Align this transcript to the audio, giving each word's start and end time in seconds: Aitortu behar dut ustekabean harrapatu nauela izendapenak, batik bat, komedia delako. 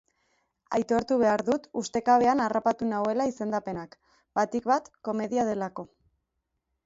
Aitortu 0.77 1.17
behar 1.23 1.41
dut 1.49 1.67
ustekabean 1.81 2.41
harrapatu 2.45 2.87
nauela 2.93 3.27
izendapenak, 3.33 3.93
batik 4.39 4.67
bat, 4.71 4.89
komedia 5.09 5.45
delako. 5.51 5.89